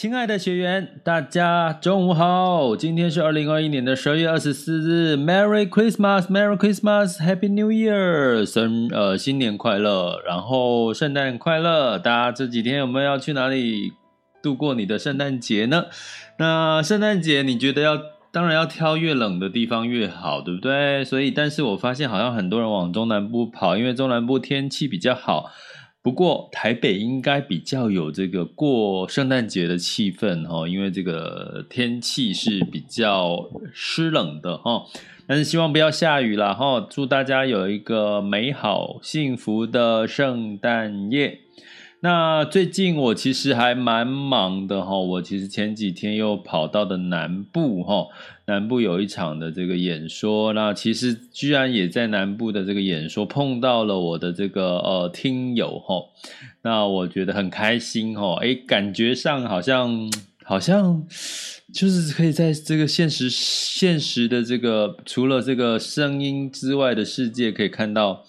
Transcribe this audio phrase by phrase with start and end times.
[0.00, 2.74] 亲爱的学员，大家中午好！
[2.74, 11.98] 今天是二零二一年的十二月二十四日，Merry Christmas，Merry Christmas，Happy New Year，生呃新年快乐，然后圣诞快乐！
[11.98, 13.92] 大家这几天有没有要去哪里
[14.42, 15.84] 度过你的圣诞节呢？
[16.38, 18.00] 那圣诞节你觉得要
[18.32, 21.04] 当然要挑越冷的地方越好，对不对？
[21.04, 25.50] 所以，但是我发现好像很多人往中南部跑，因为中南部天气比较好。
[26.02, 34.86] 不过台北应该比较有这个过圣诞节的气氛哈，因为这个天气是比较湿冷的哈，
[35.26, 41.40] 但是希望不要下雨啦哈，祝大家有一个美好幸福的圣诞夜。
[42.02, 48.06] 那最近我其实还蛮忙的哈，我其实前几天又跑到的南部哈，
[48.50, 56.02] 南部有一场的这个演说，那其实居然也在南部的这个演说碰到了我的这个呃听友哈，
[56.62, 60.10] 那我觉得很开心哈，诶，感觉上好像
[60.42, 61.06] 好像
[61.72, 68.24] 就是可以在这个现实现实的这个除了这个声音之外的世界可以看到。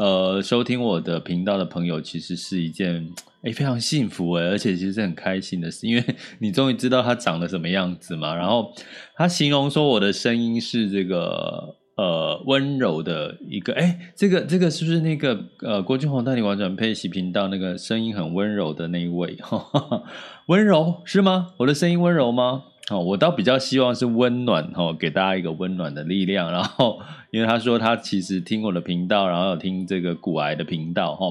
[0.00, 3.10] 呃，收听我的频道的朋友，其实是一件
[3.42, 6.04] 诶非常幸福诶，而且其实是很开心的事，因为
[6.40, 8.34] 你终于知道他长得什么样子嘛。
[8.34, 8.72] 然后
[9.14, 19.36] 他形容说我的声音是这个呃温柔的一个，诶这个这个是不是那个呃郭俊宏带你玩转配息频道那个声音很温柔的那一位？
[19.40, 20.02] 哈哈，
[20.46, 21.52] 温柔是吗？
[21.58, 22.64] 我的声音温柔吗？
[22.90, 26.50] 哦，我倒比较希望是温暖哦，给大家一个温暖的力量。
[26.50, 26.98] 然后，
[27.30, 31.26] 因为他说他其实听我的频道，然后有听这个股癌的频道哈，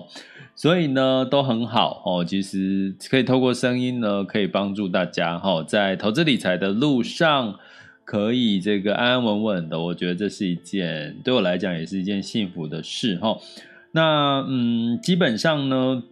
[0.57, 2.25] 所以呢都很好哦。
[2.25, 7.57] 其实可以透过声音呢，可以帮助大家哈，在投资理财的路上
[8.03, 9.79] 可以这个安安稳稳的。
[9.79, 13.37] 我觉得这是一件对我来讲也是一件幸福的事哈。
[13.93, 16.03] 那嗯，基本上呢，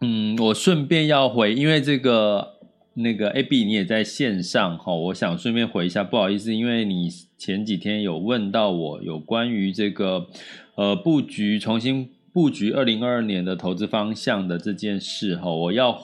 [0.00, 2.52] 嗯，我顺便要回，因为这个。
[2.94, 10.26] 那个 AB，你也在线上哈，我想顺便回一下，不好意思，因为你前几天有问到我有关于这个
[10.74, 16.00] 呃布局重新布局二零二二年的投资方向的这件事哈，我要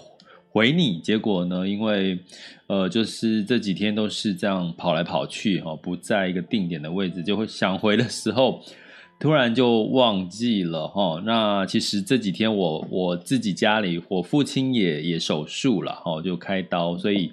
[0.50, 2.18] 回你，结果呢，因为
[2.66, 8.62] 呃就是这几天都是这样跑来跑去哈，不在一个定点的位置，就会想回的时候。
[9.20, 17.32] 突然就忘记了哈，那其实这几天我我自己家里，我父亲也也手术了哈，就开刀，所以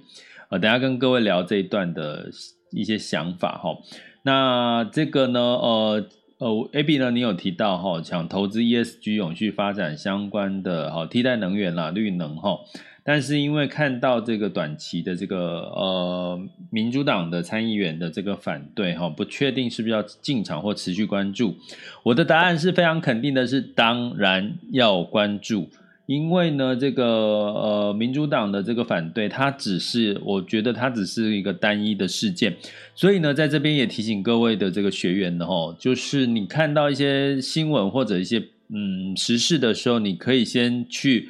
[0.49, 2.27] 呃，等下跟各位聊这一段的
[2.71, 3.77] 一些想法哈。
[4.23, 6.07] 那这个呢，呃
[6.37, 12.59] 呃，AB 呢，你有提到哈，想投资 ESG 永续发展相关的哈，替代能源啦，绿能哈。
[13.03, 16.41] 但是因为看到这个短期的这个呃
[16.71, 21.55] 民主党的参议员的这个反对哈，不确定是不是要进场或持续关注。
[22.03, 25.69] 我的答案是非常肯定的，是当然要关注。
[26.05, 32.55] 因为呢，这个呃民主党的这个反对，它只是我觉得它只是一个单一的事件。
[32.95, 41.29] 所以呢，在这边也提醒各位的这个学员呢，哈，就是你看到一些新闻或者一些嗯时事的时候，你可以先去。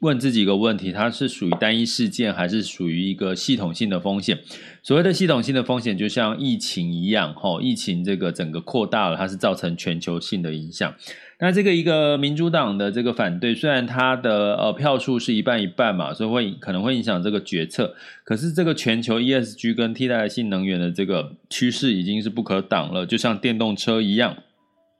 [0.00, 4.38] 问自己一个问题：它是属于单一事件，还是属于一个系统性的风险？
[4.84, 10.94] 所谓的系统性的风险，就像疫情一样，吼，疫情这个整个扩大了，它是造成全球性的影响。
[11.40, 17.94] 那这个一个民主党的这个反对，虽然它的呃票数是一半一半嘛，所以会可能会影响这个决策。
[18.24, 24.36] 可是这个全球 ESG 跟替代性能源的这个趋势已经是不可挡了，就像电动车一样。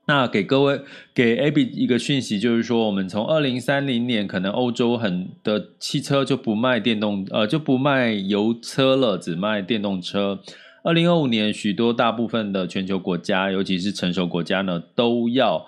[0.07, 0.81] 那给各位
[1.15, 10.39] 给 AB 一个讯息，就是说，我们从二零三零年，可能欧洲很的汽车就不卖电动，呃，就不卖油车了，只卖电动车。
[10.83, 15.65] 二零二五年，许多大部分的全球国家，尤其是成熟国家呢，都要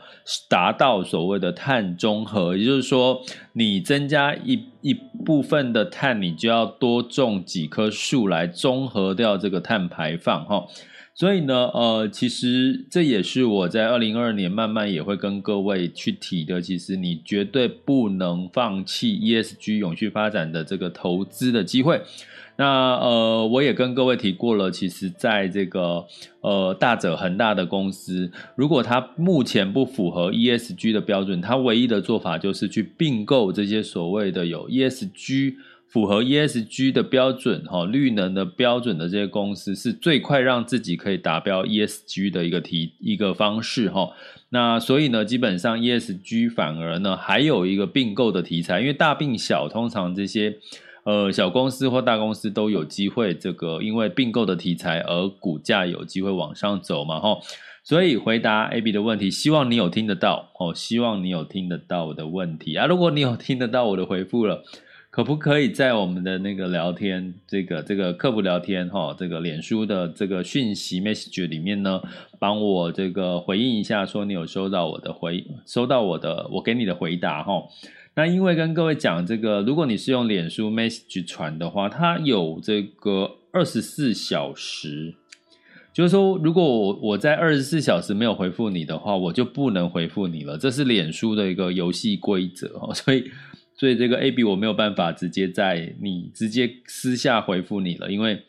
[0.48, 3.20] 达到所谓的碳中和，也就是说，
[3.54, 4.94] 你增加一一
[5.26, 10.68] 部分的碳，你就要多种几棵树来中和掉这个碳排放，哈。
[11.20, 16.62] 所以呢，呃，其实这也是我在二零二二年慢慢也会跟各位去提的。
[16.62, 22.00] 其实你绝对不能放弃 ESG 永续发展的这个投资的机会。
[22.56, 26.06] 那呃，我也跟各位提过了，其实在这个
[26.42, 35.56] 呃大者恒大的公司，如果它目前不符合 ESG 的标准，它唯一的做法就是去并购这些所谓的有 ESG。
[35.90, 44.10] 符合 ESG 的标准，哈，绿能的标准的这些公司，是最快让自己可以达标 ESG 的一个提一个方式，哈。
[44.50, 50.58] 那所以呢，基本上 ESG 反而呢还有一个并购的题材，因为大并小，通常这些
[51.04, 57.38] 呃小公司或大公司都有机会，这个因为并购的题材而股价有机会往上走嘛，哈。
[57.84, 62.86] 所以回答 AB 的问题，希望你有听得到，哦，希望你有听得到我的问题啊。
[62.86, 64.64] 如果你有听得到我的回复了。
[65.18, 72.00] 可不可以在我们的那个聊天，这个这个客服聊天哈，这个脸书的这个讯息 message 里面呢，
[72.38, 77.64] 帮我这个回应一下，说你有收到我的回，收到我的我给你的回答哈。
[78.14, 85.16] 那因为跟各位讲这个，如果你是用脸书 message 传的话，它有这个二十四小时，
[85.92, 93.32] 就是说如果我我在二十四小时没有回复你的话，我就不能回复你了，这是脸书的一个游戏规则哈，所以。
[93.78, 98.42] 所以这个 AB 我没有办法直接在你直接私下回复你了，因为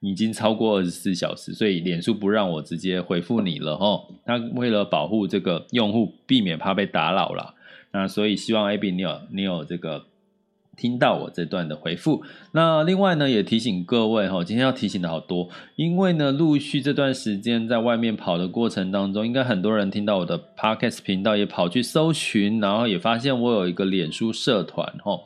[0.00, 4.04] 已经超过二十四小时，所以脸书不让我直接回复你了哦。
[4.24, 7.54] 他为了保护这个用户，避免怕被打扰了，
[7.92, 10.06] 那所以希望 AB 你有你有这个。
[10.76, 25.18] 听到我这段的回复，那另外呢，也提醒各位哈，今天要提醒的好多，因为呢，陆续这段时间在外面跑的过程当中，应该很多人听到我的 Podcast 频道，也跑去搜寻，然后也发现我有一个脸书社团哈。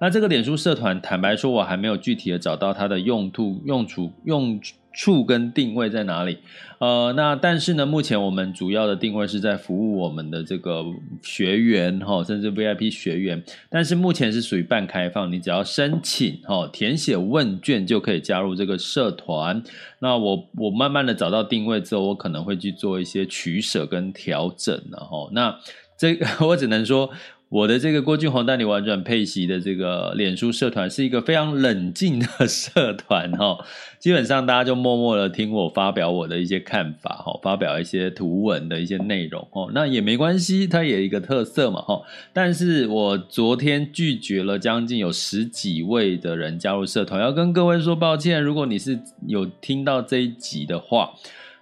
[0.00, 4.60] 那这个脸书社团，坦白说，我还没有具体的找到它的用途、用处、用
[4.92, 6.38] 处跟定位在哪里。
[6.78, 10.84] 呃，那但是呢，目前我们主要的定位是在服务我们的这个
[11.22, 13.42] 学员哈，甚至 VIP 学员。
[13.70, 19.62] 但是目前是属于半开放，你只要申请哈，填写问卷就可以加入这个社团。
[20.00, 25.28] 那我我慢慢的找到定位之后，我可能会去做一些取舍跟调整了哈。
[25.32, 25.58] 那
[25.96, 27.10] 这个 我只能说。
[27.54, 33.64] 我的这个郭俊宏带你玩转配息的这个脸书社团是一个非常冷静的社团 哈，
[34.00, 42.02] 基本上大家就默默的听我发表我的一些看法哈，发表一些图文的一些内容哦，那也没关系，它也有一个特色嘛哈。
[42.32, 48.98] 但是我昨天拒绝了将近有十几位的人加入社团，要跟各位说抱歉，如果你是
[49.28, 51.12] 有听到这一集的话，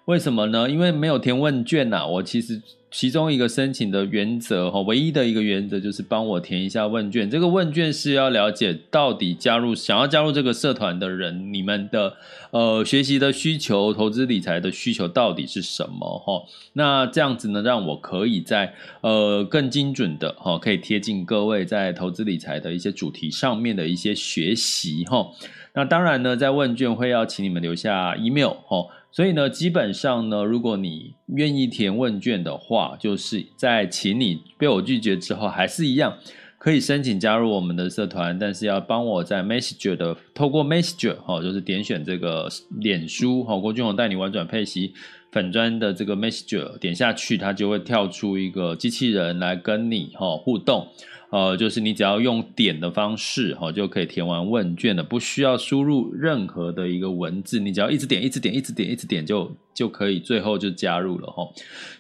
[0.07, 0.69] 为什么呢？
[0.69, 2.61] 因为没有填问卷呐，我其实。
[2.95, 7.31] 其中一个申请的原则哈，唯一的一个原则就是帮我填一下问卷。
[7.31, 12.15] 这个问卷是要了解到底加入想要加入这个社团的人，你们的
[12.51, 16.43] 呃学习的需求、投资理财的需求到底是什么哈？
[16.75, 25.31] 那这样子呢，让我可以在呃更精准的哈，可以贴近各位在投资理财的一些主题上面的一些学习哈。
[25.73, 28.87] 那当然呢，在问卷会要请你们留下 email 哈。
[29.15, 36.17] 所以呢，基本上呢，如果你愿意填问卷的话，就是在请你被我拒绝之后，还是一样
[36.63, 42.49] 可以申请加入我们的社团，但是要帮我在 Messenger 的透过 Messenger 哈，就是点选这个
[42.79, 44.95] 脸书哈，郭俊宏带你玩转配息
[45.33, 50.87] 粉砖的这个 Messenger，点下去，它就会跳出一个机器人来跟你哈互动。
[51.31, 61.49] 呃，就是你只要用点的方式，哈，就可以填完问卷了，不需要输入任何的一个文字，你只要一直点，一直点，一直点，一直点，就就可以，最后就加入了，哈。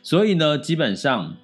[0.04, 1.34] 所以呢，基本上，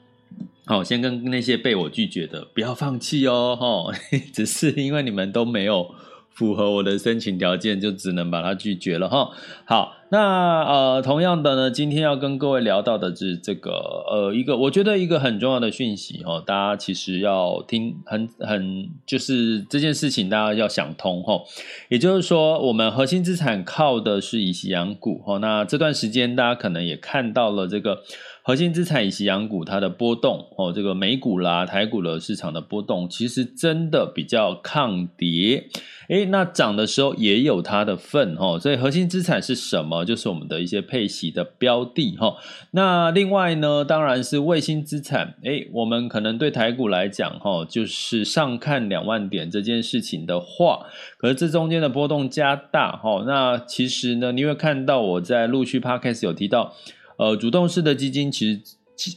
[0.68, 3.98] 好，先跟那些被我拒绝的，不要放弃哦，哈，
[4.34, 5.94] 只是因为你们都没有。
[6.30, 9.30] 符合我的申请条件，就只能把它拒绝了哈。
[9.64, 13.72] 好，那呃，同样的呢，今天要跟各位聊到的是这个
[14.08, 21.40] 呃，一个我觉得一个很重要的讯息哦，大家其实要听很很就是这件事情大家要想通哈。
[21.88, 25.38] 也就是说，我们核心资产靠的是以息养股哈。
[25.38, 28.04] 那这段时间大家可能也看到了这个。
[28.48, 35.68] 核心资产以息养股，它的波动哦，这个美股啦、台股的市场的波动，其实真的比较抗跌。
[36.08, 38.58] 诶，那涨的时候也有它的份哦。
[38.58, 40.02] 所以核心资产是什么？
[40.02, 42.36] 就是我们的一些配息的标的哈。
[42.70, 45.34] 那另外呢，当然是卫星资产。
[45.42, 50.86] 诶，我们可能对台股来讲哈，就是上看两万点这件事情的话，
[51.18, 53.22] 可是这中间的波动加大哈。
[53.26, 56.72] 那其实呢，你会看到我在陆续 Podcast 有提到。
[57.18, 58.60] 呃，主动式的基金其实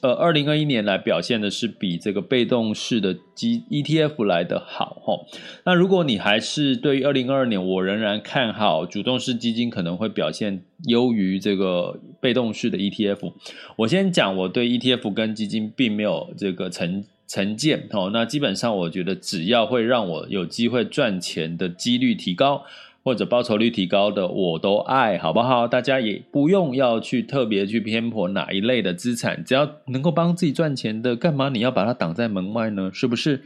[0.03, 5.25] 呃，二零二一年来表现的是比这个被动式的基 ETF 来的好哈。
[5.65, 13.33] 那如果你还是对于二零二二年，我仍然看好主动式基金可能会表现优于这个被动式的 ETF。
[13.77, 18.11] 我先讲我对 ETF 跟基金并没有这个成成见哦。
[18.13, 22.63] 那基本上我觉得只要会让我有机会赚钱的几率提高。
[23.03, 25.67] 或者报酬率提高的我都爱，好不好？
[25.67, 32.91] 大家也不用要去特别去偏颇哪一类的资产，只要能够帮自己赚钱的，干嘛你要把它挡在门外呢？
[32.93, 33.43] 是不是？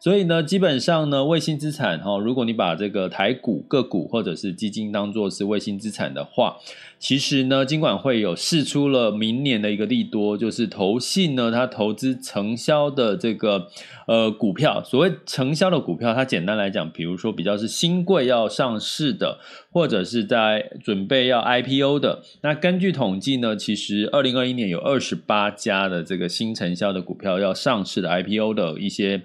[0.00, 6.56] 所以呢，基本上呢，卫星资产哈，如果你把这个台股个股或者是基金当做是卫星资产的话，
[7.00, 13.68] 其实呢，尽管会有释出了明年的一个利多，就是投信呢，它投资承销的这个
[14.06, 19.40] 呃股票，所谓承销的股票，它简单来讲，比如说比较是新贵要上市的，
[19.72, 29.24] 或者是在准备要 IPO 的，那根据统计呢，其实二零二一年有二十八家的这个新承销的股票要上市的 IPO 的一些。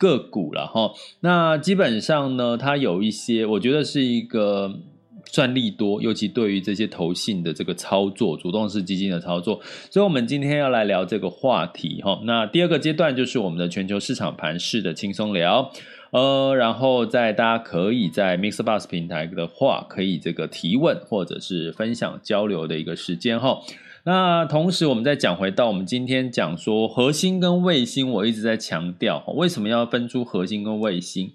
[0.00, 4.78] 个股了哈，那基本上呢，它有一些，我觉得是一个
[5.26, 12.18] 算利多，尤其对于这些投信的这个操作，主动式基金的操作，所以我们今天要来聊这个话题哈。
[12.24, 15.70] 那第二个阶段就是我们的全球市场盘势的轻松聊，
[16.12, 23.60] 呃，然后在大家可以在 Mix Bus 平台的话，可以这个提问或者是分享交流的一个时间哈。
[24.04, 31.32] 那同时，我们再讲回到我们今天讲说核心跟卫星，我一直在强调，为什么要分出核心跟卫星？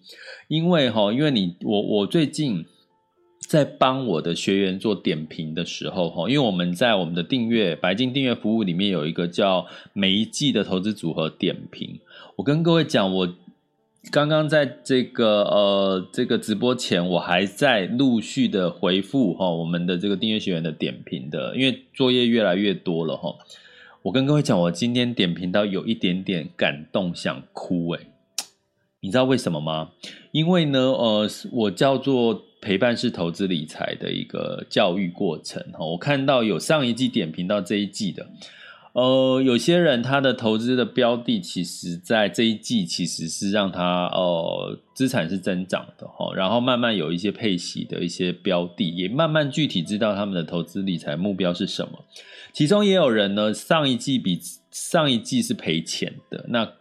[0.48, 2.66] 因为哈，因为你我我最近
[3.48, 12.00] 在帮我的学员做点评的时候哈，因为我们在我们的订阅白金订阅服务里面有一个叫每一季的投资组合点评，
[12.38, 13.36] 我跟各位讲我。
[14.12, 23.36] 刚刚在这个呃这个直播前，我还在陆续的回复哈我们的这个订阅学员的点评的，因为作业越来越多了哈。
[24.04, 28.08] 我跟各位讲，我今天点评到有一点点感动，想哭诶。
[29.00, 29.92] 你知道为什么吗？
[30.32, 35.86] 因为呢，呃，我叫做陪伴式投资理财的一个教育过程哈。
[35.86, 38.28] 我看到有上一季点评到这一季的。
[38.96, 52.06] 呃，有些人他的投资的标的，其实在这一季其实是让他呃资产是增长的哈，然后慢慢有一些配息的一些标的，也慢慢具体知道他们的投资理财目标是什么。
[52.54, 54.40] 其中也有人呢，上一季比
[54.72, 56.72] 上一季是赔钱的，那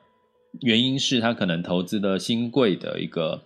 [0.60, 3.42] 原因是他可能投资的新贵的一个。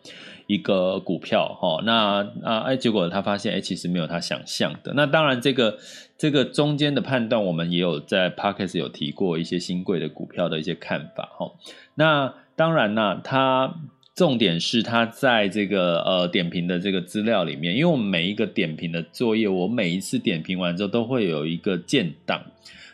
[0.49, 4.95] 一个股票哈，那啊哎，结果他发现哎，其实没有他想象的。
[4.95, 5.79] 那当然，这个
[6.17, 11.53] 这个中间的判断，我们也有在 p o c k e t 有提过一些新贵的股票的一些看法哈。
[11.97, 13.75] 那当然呢，他
[14.15, 22.43] 重点是他在这个呃点评的这个资料里面，因为我们每一个点评的作业，我每一次点评完之后都会有一个建档，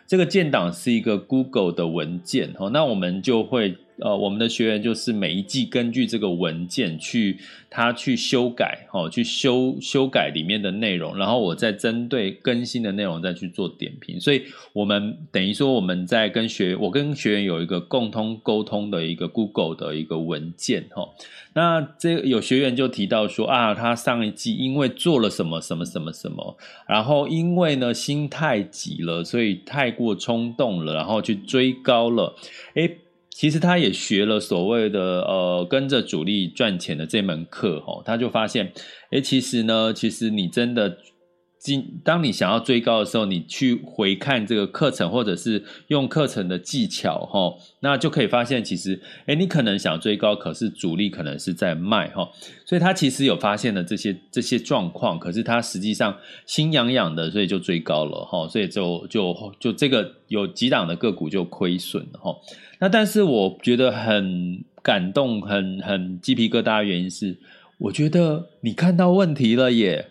[0.08, 3.76] 这个建档是一个 Google 的文件哈，那我们就会。
[3.98, 7.38] 呃，我们的学员就是每一季根据这个文件去，
[7.70, 14.18] 他去修改，哦，去修修改里面的内容，然后我再针对更新的内容再去做点评。
[14.18, 21.08] 所以，我们等于说我们在跟学，我跟学员有一个共通沟通的一个 Google 的一个文件，哈。
[21.56, 26.56] 那这有学员就提到说啊，他上一季因为做了什么什么什么什么，
[26.88, 32.34] 然后因为呢心太急了，所以太过冲动了，然后去追高了，
[32.74, 32.98] 诶
[33.34, 38.72] 其实他也学了所谓的呃跟着主力赚钱的这门课哈，他就发现，
[39.10, 40.98] 哎，其实呢，其实你真的。
[42.04, 52.28] 当你想要追高的时候，你去回看这个课程，或者是用课程的技巧，哈，那就可以发现，其实，诶，你可能想追高，可是主力可能是在卖，哈，
[52.66, 56.14] 所以他其实有发现了这些这些状况，可是他实际上
[56.44, 62.36] 心痒痒的，所以就追高了，哈，所以就就就这个有几档的个股就亏损了，哈。
[62.78, 67.38] 那但是我觉得很感动，很很鸡皮疙瘩的原因是，
[67.78, 70.08] 我觉得你看到问题了耶。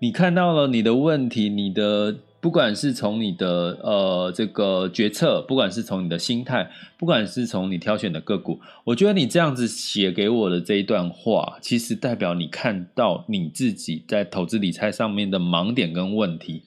[0.00, 16.62] 你看到了你的问题，你的不管是从你的呃这个决策，不管是从你的心态，不管是从你挑选的个股，我觉得你这样子写给我的这一段话，其实代表你看到你自己在投资理财上面的盲点跟问题，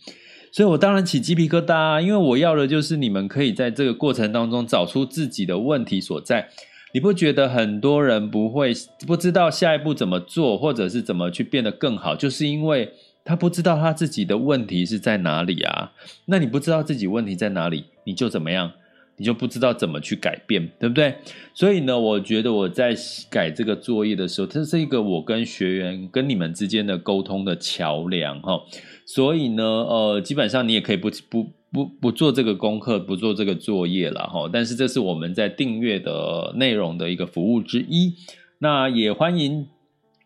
[0.51, 6.49] 所以我当然起鸡皮疙瘩啊，因为我要的就是你们可以在这个过程当中找出自己的问题所在。
[6.93, 8.73] 你不觉得很多人不会
[9.07, 12.93] 不知道下一步怎么做，或者是怎么去变得更好，就是因为。
[13.23, 15.91] 他不知道他自己的问题是在哪里啊？
[16.25, 18.71] 那你不知道自己问题在哪里，你就怎么样？
[19.21, 21.13] 你就不知道怎么去改变，对不对？
[21.53, 22.95] 所以呢，我觉得我在
[23.29, 28.59] 改这个作业的时候，这是一个我跟学员跟你们之间的沟通的桥梁哈。
[29.05, 34.49] 所以呢，呃，基本上你也可以不不不不做这个功课，不做这个作业了哈。
[34.51, 38.15] 但是这是我们在订阅的内容的一个服务之一。
[38.57, 39.67] 那也欢迎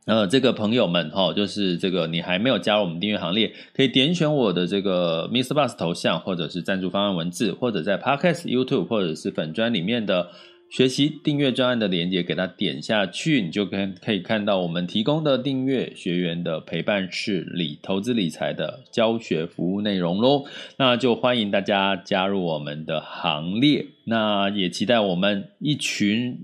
[0.05, 5.53] 呃这个朋友们哈，就是这个你还没有加入我们订阅行列，可以点选我的这个 Mr.
[5.53, 10.31] Bus 头像，或者是赞助方案文字，或者在 Podcast YouTube 或者是粉专里面的。
[10.67, 20.43] 学习订阅专案的链接，给它点下去，你就可可以看到我们提供的订阅学员的陪伴式理投资理财的教学服务内容喽。
[20.77, 23.85] 那就欢迎大家加入我们的行列。
[24.07, 26.35] 那也期待我们一群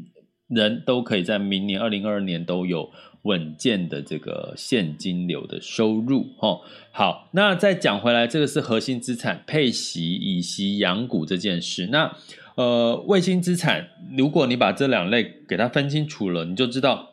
[0.47, 2.91] 人都可以在明年二零二二年都有
[3.23, 6.27] 稳健的这个现金流的收入。
[6.39, 6.61] 哦，
[6.91, 11.87] 好，那再讲回来，这个是核心资产配息、以息养股这件事。
[11.87, 12.15] 那
[12.55, 13.87] 呃，卫星资产，
[14.17, 17.11] 如果你把这两类给它分清楚了，你就知道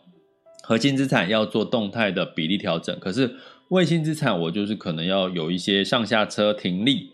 [0.63, 2.99] 核心资产要做动态的比例调整。
[2.99, 3.37] 可是
[3.69, 7.13] 卫星资产，我就是可能要有一些上下车停利，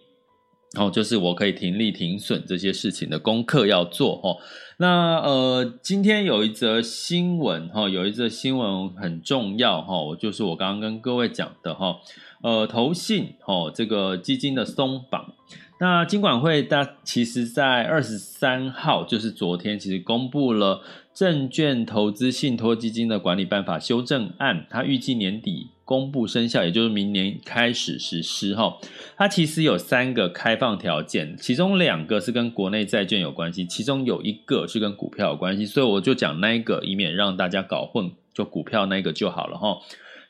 [0.75, 4.37] 然后就是我可以停利停损这些事情的功课要做哦。
[4.79, 11.99] 那呃，今天有一则新闻哈，有一则新闻很重要哈，就是我刚刚跟各位讲的哈，
[12.43, 15.33] 呃，投信哦，这个基金的松绑。
[15.81, 20.81] 那金管会，它其实在二十三号，就是昨天，其实公布了
[21.15, 28.53] 证券投资信托基金的管理办法修正案，它预计年底公布生效，也就是明年开始实施。
[28.57, 28.79] 哈，
[29.17, 39.79] 它其实有三个开放条件，其中两个是跟国内债券有关系，其中有一个是跟股票有关系，所以我就讲那一个，以免让大家搞混，就股票那个就好了哈。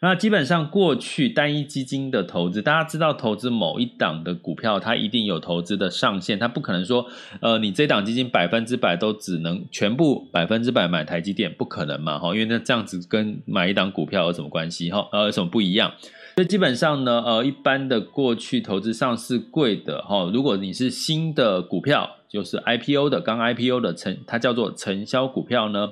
[0.04, 7.06] 那基本上过去单一基金的投资，大家知道投资某一档的股票，它一定有投资的上限，它不可能说，
[7.40, 15.90] 呃，你这档基金百分之百都只能全部百分之百买台积电，不可能嘛，哈，因为那这样子跟买一档股票有什么关系，哈，呃，有什么不一样？
[16.34, 25.88] 所以基本上呢，呃，一般的过去投资上市柜的，哈，如果你是新的股票，就是 IPO 的，刚 IPO 的承，它叫做承销股票呢。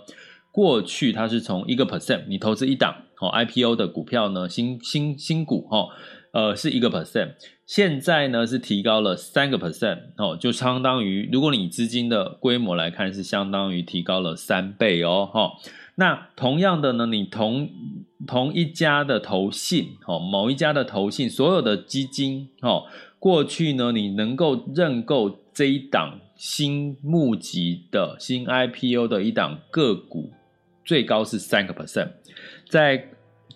[0.54, 5.86] 过去它是从一个 percent，你投资一档哦 IPO 的股票呢，新新新股哈，
[6.32, 15.52] 呃是一个 percent，现在呢是提高了三个 percent 哦，就相当于如果你资金的规模来看，是相当于提高了三倍哦哈。
[15.94, 17.70] 那同样的呢，你同
[18.26, 22.86] 同一家的投信哦，某一家的投信所有的基金哦，
[23.20, 30.32] 过去呢你能够认购这一档新募集的新 IPO 的一档个股。
[30.84, 32.08] 最高是三个 percent，
[32.72, 33.06] 在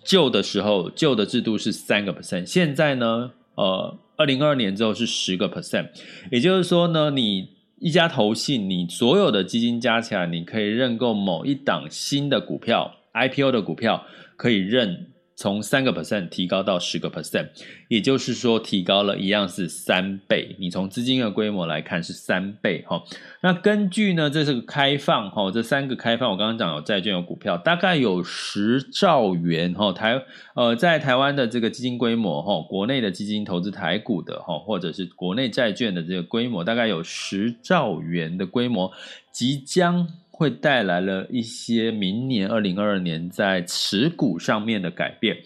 [0.03, 5.87] 旧的时候，旧的制度是三个 percent，现在呢，呃，二零二二年之后是十个 percent，
[6.31, 7.49] 也就是说呢，你
[7.79, 15.07] 一家投信，你所有的基金加起来，你可以认购某一档新的股票，IPO 的股票可以认。
[15.37, 17.49] 从三个 percent 提高到十个 percent，
[17.89, 20.55] 也就是说提高了一样是三倍。
[20.57, 23.03] 你从资金的规模来看是三倍哈。
[23.41, 29.93] 那根据呢，这是个开放哈，这三个开放，我刚刚讲有债券有股票，大概有十兆元哈。
[29.93, 30.19] 台
[30.55, 38.91] 呃，在台湾的这个基金规模哈，国内的基金投资台股的哈，或者是国内债券的这个规模，大概有十兆元的规模，
[39.31, 40.07] 即将。
[40.37, 45.37] 会带来了一些明年二零二二年在持股上面的改变，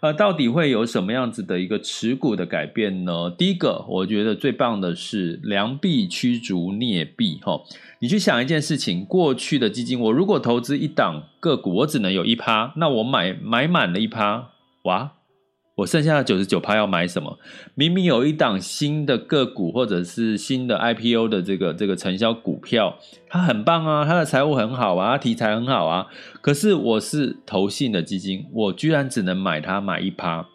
[0.00, 3.30] 呃，到底会有什么样子的一个持股的改变呢？
[3.30, 7.62] 第一个，我觉得最棒的是良币驱逐劣币，哈，
[8.00, 14.50] 你去想一件事情，过去的基金，我如果投资一档个股，我只能有一趴，那我买买满了一趴，
[14.82, 15.12] 哇。
[15.80, 17.38] 我剩下的九十九趴要买什么？
[17.74, 26.06] 明明有一档新的个股或者是新的 IPO 的这个这个承销股票，它很棒啊，它的财务很好啊，它题材很好啊。
[26.42, 30.46] 可是我是投信的基金，我居然只能买它买一趴，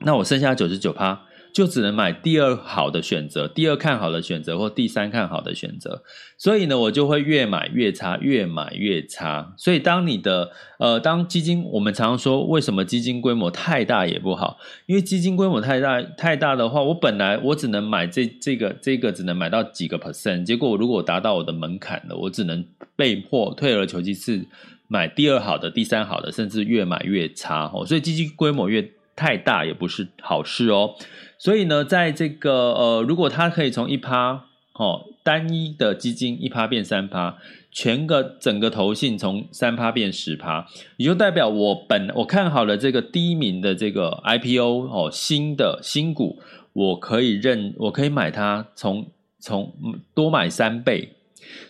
[0.00, 1.22] 那我剩下九十九趴。
[1.52, 6.02] 就只能买第二好的选择，第二看好的选择或第三看好的选择，
[6.38, 9.52] 所以呢，我就会越买越差，越买越差。
[9.56, 14.58] 所以当你的呃，当基金，我们常常说，为什么基金规模太大也不好？
[14.86, 22.64] 因为基金规模太大太大的话，我本来我只能买这这个这个只能买到几个 percent，结果如果我达到我的门槛了，我只能
[22.96, 24.46] 被迫退而求其次
[24.88, 27.84] 买第二好的、第三好的，甚至越买越差哦。
[27.84, 30.94] 所以基金规模越太大也不是好事哦。
[31.40, 37.38] 所以呢，在这个呃，如果它可以从一趴哦，单一的基金一趴变三趴，
[37.72, 40.66] 全个整个投信从三趴变十趴，
[40.98, 46.38] 也就代表我本我看好了这个第一名的这个 IPO 哦，新的新股，
[46.74, 49.06] 我可以认，我可以买它从
[49.38, 49.72] 从
[50.12, 51.14] 多买三倍，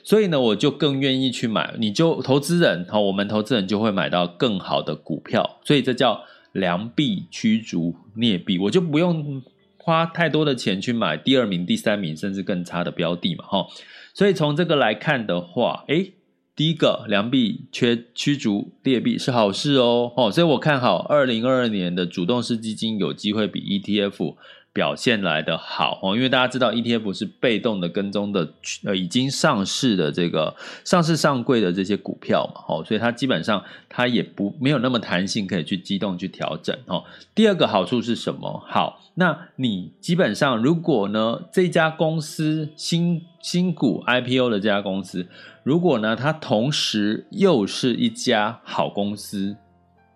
[0.03, 1.77] 所以呢，我就更愿意去买。
[1.79, 9.41] 你就投资人哈，我们投资人就会买到更好的股票，所以这叫良币驱逐劣币，我就不用。
[9.91, 13.67] 花太多的钱去买第二名、第三名甚至更差的标的嘛，哈。
[14.15, 16.13] 所以从这个来看的话，诶，
[16.55, 24.37] 第一个良币缺驱逐劣币是好事哦，哦，所以我看好二零二二年的主动式基金有机会比 ETF。
[24.73, 28.49] 表现来的好哦，因为大家知道 ETF 是被动的跟踪的，
[28.85, 30.55] 呃，已经上市的这个
[30.85, 37.03] 上市上柜的这些股票嘛，哦，所以它基本上它也不没有那么弹性可以去机动去调整哦。
[37.35, 38.65] 第二个好处是什么？
[38.69, 45.27] 好，那你基本上如果呢这家公司新新股 IPO 的这家公司，
[45.65, 49.57] 如果呢它同时又是一家好公司，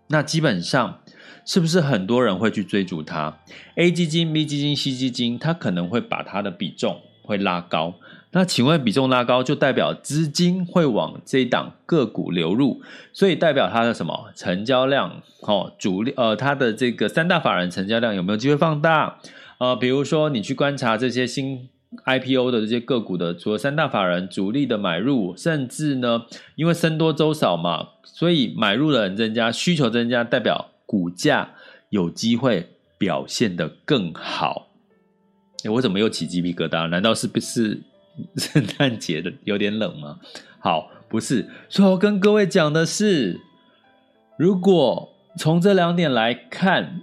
[0.07, 1.01] 那基本上。
[1.45, 3.39] 是不是很多人会去追逐它
[3.75, 7.95] ？A 基金、B 基金、C 基金，它可能会把它的比重会拉高。
[8.33, 15.23] 那请问比重拉高，就代表资金会往这一档个股流入，所以代表它的什么成交量？
[15.43, 19.19] 哦，主力呃，它的这个三大法人成交量有没有机会放大？
[19.59, 21.69] 呃，比如说你去观察这些新
[22.05, 26.25] IPO 的这些个股的，除了三大法人主力的买入，甚至呢，
[26.57, 30.71] 因为僧多粥少嘛，所以买入的人增加，需求增加，代表。
[30.87, 31.51] 股价
[31.91, 32.69] 有机会
[32.99, 34.69] 表现得更好。
[35.73, 36.87] 我怎么又起鸡皮疙瘩？
[36.89, 37.81] 难道是不是
[38.37, 40.19] 圣诞节的有点冷吗？
[40.59, 41.49] 好，不是。
[41.69, 43.41] 所以我跟各位讲的是，
[44.37, 47.01] 如果从这两点来看，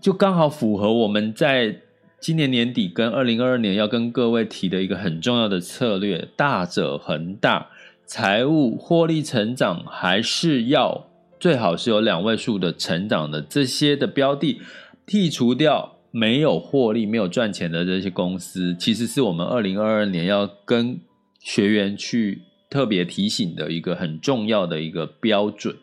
[0.00, 1.80] 就刚好符合我们在
[2.20, 7.68] 今年年底跟二零二二年要跟各位提的一个很重要的策略：大者恒大，
[8.04, 11.06] 财务获利成长还是要。
[11.42, 14.60] 最好是有两位数的成长的这些的标的，
[15.04, 21.00] 剔除掉没有获利、没有赚钱的这些公司，其实是我们二零二二年要跟
[21.40, 25.74] 学员去特别提醒的一个很重要的一个标准。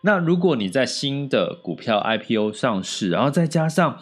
[0.00, 3.98] 那如果你在新的股票 IPO 上市，然后再加上，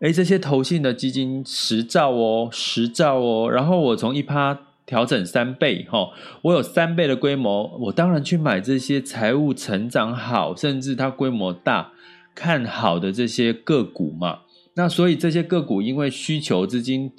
[0.00, 4.65] 诶，这些投信的基金十兆哦，十兆哦，然后我从一趴。
[4.86, 6.10] 调整三倍，哈，
[6.42, 11.92] 我有三倍的规模，我当然去买这些财务成长好，甚至它规模大、
[12.34, 14.42] 看好的这些个股嘛。
[14.74, 17.10] 那所以这些个股因为需求资金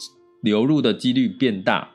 [0.41, 1.89] 流入的几率变大，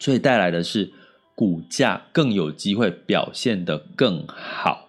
[0.00, 0.90] 所以带来的是
[1.36, 4.87] 股价更有机会表现得更好。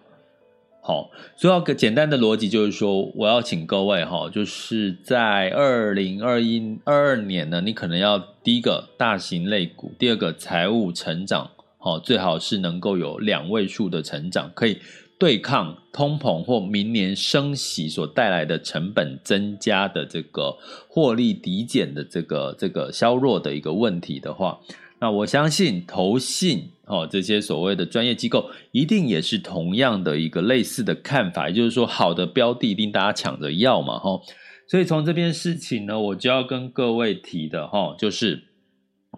[0.90, 11.48] 好，所以要个简单的逻辑就是说，我要请各位哈，就是在二零二一二二年呢，你可能要第一个大型类股，第二个财务成长，
[11.78, 14.78] 好，最好是能够有两位数的成长，可以
[15.16, 20.56] 对抗通膨或明年升息所带来的成本增加的这个
[20.88, 24.58] 获利抵减的这个这个削弱的一个问题的话。
[25.00, 34.20] 那我相信投信哦，这些所谓的专业机构一定也是同样的一个类似的看法，也就是说，好的标的一定大家抢着要嘛，哈。
[34.68, 38.42] 所以从这边事情呢，我就要跟各位提的哈，就是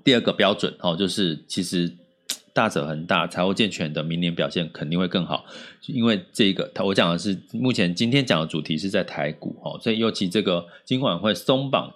[0.04, 1.92] 第二个标准哦，就是其实
[2.54, 5.44] 大者恒大，财务健全的明年表现肯定会更好，
[5.88, 11.92] 因为这个我讲的是目前今天讲的主题是在台股哦，所以尤其这个今晚会松绑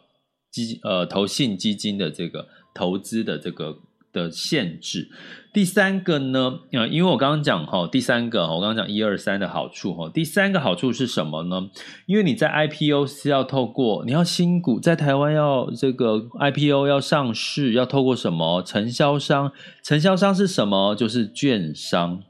[0.50, 2.48] 基呃投信基金的这个。
[2.76, 3.78] 投资的这个
[4.12, 5.08] 的限制，
[5.52, 11.70] 第三个呢，啊，因为我刚刚讲哈，第三个我刚刚讲一二三的好处哈，第三个好处是什么呢？
[12.06, 19.52] 因为你在 IPO 是要透过你要新股在台湾要这个 IPO 要上市，要透过什么承销商？
[19.82, 20.94] 承销商是什么？
[20.94, 22.22] 就是券商。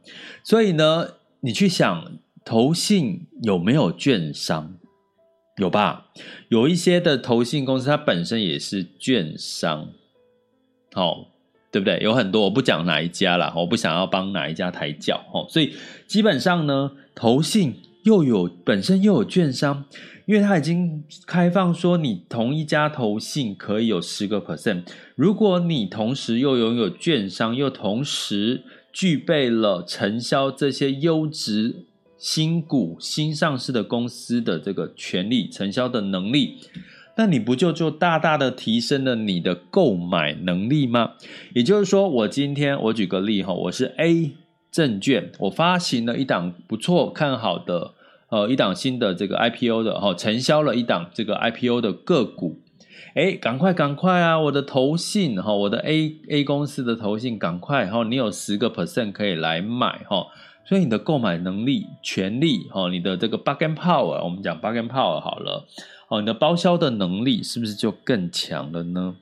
[0.44, 1.08] 所以呢，
[1.40, 4.74] 你去想投信有没有券商？
[5.58, 6.06] 有吧？
[6.48, 9.88] 有一些的投信公司，它本身也是券商。
[10.96, 11.26] 哦，
[11.70, 12.00] 对不对？
[12.02, 15.46] 有很多，我不讲哪一家啦，我不想要帮哪一家抬轿哦。
[15.48, 15.74] 所以
[16.08, 19.84] 基本上呢，投信又有本身又有券商，
[20.24, 24.84] 因为它已经开放说，你同一家投信可以有十个 percent。
[25.14, 31.84] 如果你同时又拥有券商，又同时具备了承销这些优质
[32.16, 36.56] 新股、新上市的公司的这个权利、承销的能力。
[37.18, 41.12] 那你不就就大大的提升了你的购买能力吗？
[41.54, 44.32] 也就是说，我今天我举个例哈，我是 A
[44.70, 47.94] 证券，我发行了一档不错看好的
[48.28, 52.60] 呃一档新的这个 IPO 的哈，承销了一档这个 IPO 的个股，
[53.14, 54.38] 诶，赶快赶快啊！
[54.38, 60.26] 我的投信哈，我的 A A 公司的投信赶快哈，你有十个 percent 可以来买哈，
[60.66, 65.66] 所以你的购买能力、权利哈，你的这个 bargain power，我们讲 bargain power 好了。
[66.08, 69.16] 哦，你的包销的能力是不是就更强了呢？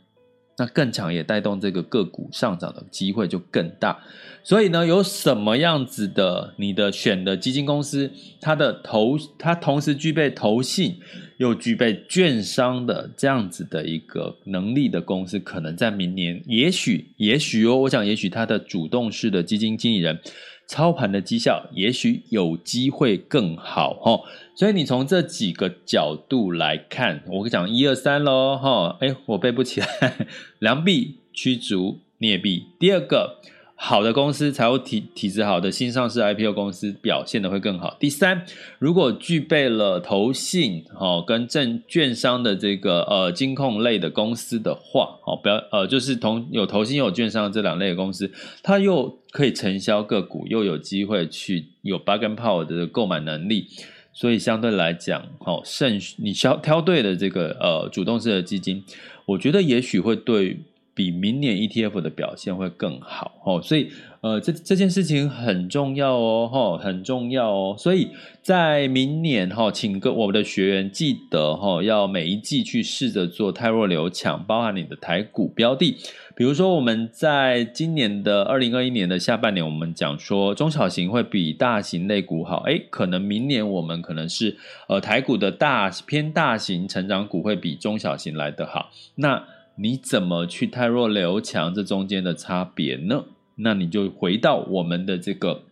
[0.57, 3.99] 那更强也带动这个个股上涨的机会就更大。
[4.45, 8.09] 所以呢，有什么样子的你的选的基金公司，
[8.41, 11.01] 它的投它同时具备投信
[11.39, 20.21] 又具备券商的这样子的一个能力的公司，可能在明年，也许，也许哦，我想，也许它的主动式的基金经理人
[20.67, 24.21] 操盘的绩效，也许有机会更好哦。
[24.55, 30.27] 所以你从这几个角度来看，我讲一二三喽哈，哎，我背不起来，
[30.61, 33.41] 良币驱逐劣币，第二个。
[33.77, 37.97] 好的公司，财务体体质好的新上市 IPO 公司表现的会更好。
[37.99, 38.47] 第三，
[38.79, 48.31] 如果具备了投信哦跟证券商的这个呃金控类的公司的话，哦不要呃就是同有投信有券商这两类的公司，
[48.63, 53.67] 它又可以承销个股，又有机会去有 b a r g a n power 的购买能力，
[54.13, 58.85] 所以相对来讲，哦慎你挑挑对的这个呃主动式的基金，
[59.27, 60.61] 我觉得也许会对。
[60.97, 67.75] 比明年 ETF 的表现会更好哦，所以呃，这这件事情很重要哦，哈，很重要哦。
[67.77, 68.11] 所以
[68.43, 75.97] 在明年哈，请各我们的学员记得哈，要每一季去试着做泰弱留强，包含你的台股标的。
[76.35, 84.57] 比如说，我们在今年的二零二一年的下半年，我们讲说中小型会比大型类股好，诶，可能明年我们可能是
[84.89, 89.45] 呃台股的大偏大型成长股会比中小型来得好，那。
[89.77, 91.75] 你怎么去汰弱留强？
[91.75, 93.25] 这中间的差别呢？
[93.57, 95.65] 那你就回到我们的这个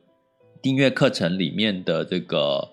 [0.61, 2.71] 订阅课程里面的这个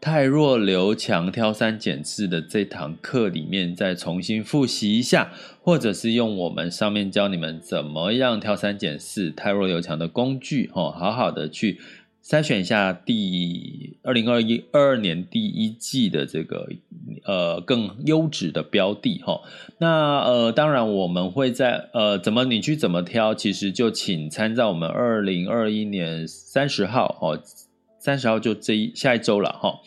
[0.00, 5.32] 太弱留强、挑三拣四的这堂课里面，再重新复习一下，
[5.62, 11.80] 或者是用我们上面教你们怎么样挑三拣四、太弱留强的工具，哦，好好的去。
[12.24, 16.68] 筛选一下第二零二一二二年第一季的这个
[17.24, 19.40] 呃更优质的标的哈，
[19.78, 27.42] 那呃当然我们会在呃怎么你去怎么挑，其实就请参照我们二零二一年三十号哦，
[28.08, 29.80] 三十号就这一下一周了哈，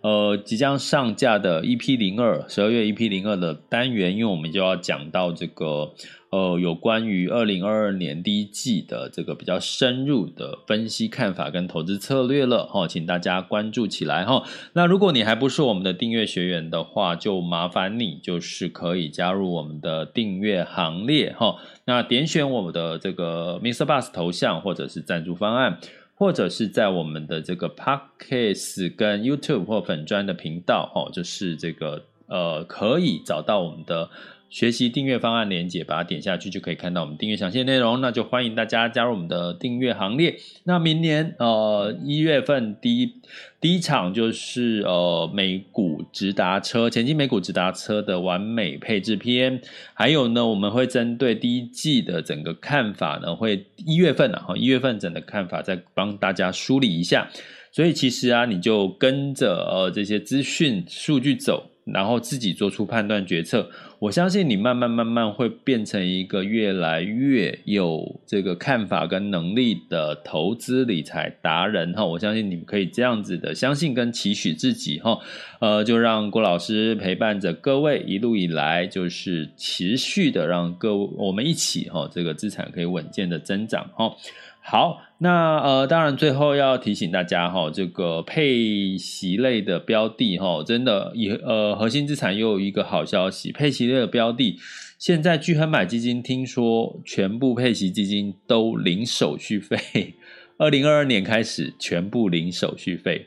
[0.00, 5.94] 呃即将上架的 EP 零二十二月 EP 零二的单元，因为我们就要讲到这个。
[6.30, 14.42] 呃，有关于二零二二年第一季的这个比较深入的分析看法跟投资策略了哈，请大家关注起来哈。
[14.74, 21.56] 那如果你还不是我们的订阅学员的话，就麻烦你就是可以加入我们的订阅行列哈。
[21.86, 23.86] 那点选我们的这个 Mr.
[23.86, 25.78] Bus 头像，或者是赞助方案，
[26.18, 34.10] 或者是在我们的这个 Podcast 跟 YouTube 或粉砖的频道哦，就是这个呃，可以找到我们的。
[34.50, 38.00] 学习订阅方案连接，把它点下去就可以看到我们订阅详细内容。
[38.00, 40.36] 那就欢迎大家加入我们的订阅行列。
[40.64, 43.12] 那明年呃一月份第一
[43.60, 49.60] 第一场就是呃美股直达车前进美股直达车的完美配置篇，
[49.92, 57.28] 还有呢我们会针对第一季的整个看法呢，会一月份啊一月份整个看法再帮大家梳理一下。
[57.70, 61.70] 所以其实啊你就跟着呃这些资讯数据走。
[61.90, 63.66] 然后自己做出判断决策，
[64.00, 72.04] 我相信你慢慢慢慢会变成一个越来越有这个看法跟能力的投资理财达人哈。
[72.04, 75.18] 我相信你们可以这样子的相信跟期许自己哈，
[75.58, 84.14] 呃，就让郭老师陪伴着各位一路以来，就是持续的让各位我们一起哈，这个资产可以稳健的增长哈。
[84.60, 94.56] 好，那呃，当然最后要提醒大家哈，这个配息类的标的哈，真的以呃核心资产又有一个好消息，配息类的标的，
[94.96, 100.14] 现在巨亨买基金听说全部配息基金都零手续费，
[100.56, 103.26] 二零二二年开始全部零手续费，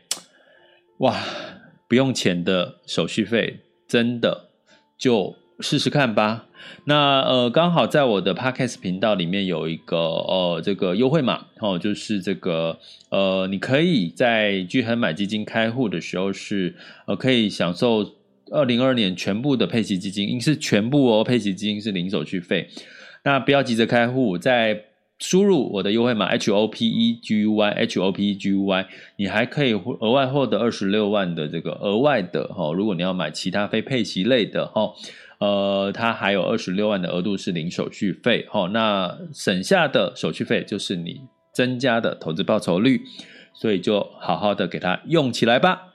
[1.00, 1.18] 哇，
[1.90, 4.52] 不用钱的手续费，真的
[4.98, 6.48] 就试试看吧。
[6.86, 12.78] 那呃，刚好在我的 Podcast 频道里面有一个呃这个优惠码哦，就是这个
[13.10, 16.76] 呃，你可以在聚亨买基金开户的时候是
[17.08, 18.06] 呃可以享受
[18.52, 22.68] 二零二二年全部的配息基金，因为是全部哦，配息基金是零手续费。
[23.24, 24.86] 那不要急着开户，在
[25.20, 34.82] 输入我的优惠码 H O P E G U Y H O P E G U Y，你还可以额外获得二十六万的这个额外的哈、哦，如果你要买其他非配息类的哈。
[34.82, 34.94] 哦
[35.42, 43.02] 呃，它还有二十六万的额度是零手续费，哦，那省下的手续费就是你增加的投资报酬率，
[43.56, 45.88] 所以就好好的给它用起来吧。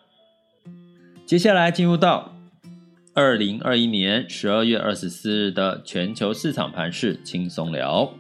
[1.25, 2.35] 接下来进入到
[3.15, 8.13] 二零二一年十二月二十四日的全球市场盘势轻松聊。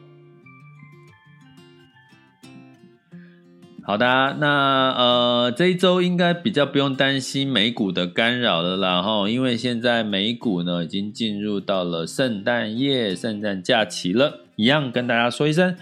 [3.87, 15.77] 好的，那呃这一周应该比较不用担心美股的干扰了啦，哈，因为现在美股呢已经进入到了圣诞夜、圣诞假期了，一样跟大家说一声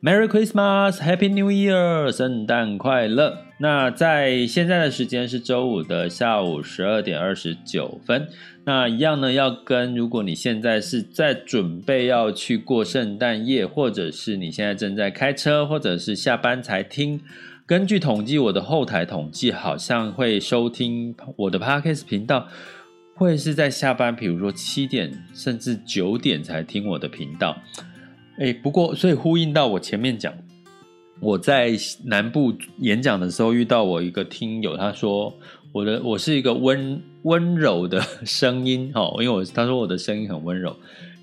[0.00, 3.47] Merry Christmas, Happy New Year，圣诞快乐。
[3.60, 8.28] 那在现在的时间是周五的下午十二点二十九分。
[8.64, 17.20] 那一样呢，要跟如果你现在是在准备要去过圣诞夜，或者是你现在正在开车，或者是下班才听。
[17.66, 22.46] 根据统计，我的后台统计好像会收听我的 Podcast 频道，
[23.14, 27.60] 会是在下班，比如说七点甚至九点才听我的频道。
[28.38, 30.32] 诶，不过所以呼应到我前面讲。
[31.20, 31.72] 我在
[32.04, 35.32] 南部演讲的时候遇到我一个听友，他说
[35.72, 40.74] 我的我是一个温温柔的声音 哦，因为我他说我的声音很温柔，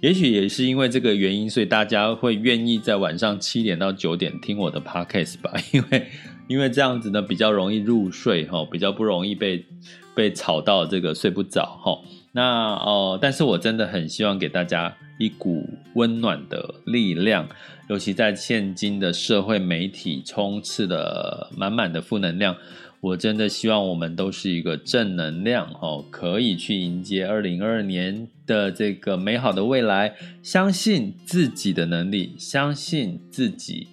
[0.02, 6.08] 也许也是因为这个原因，所以大家会愿意在晚上七点到九点听我的 podcast 吧， 因为
[6.48, 9.66] 因为这样子呢比较容易入睡哈，比较不容易被
[10.14, 11.98] 被吵到这个睡不着哈。
[12.34, 17.48] 那哦，但是我真的很希望给大家一股温暖的力量。
[17.88, 22.56] 尤其在现今的社会媒体充斥了满满的负能量，
[23.00, 30.16] 我真的希望我们都是一个正能量哦，可以去迎接二零二二年的这个美好的未来。
[30.42, 33.88] 相信自己的能力，相信自己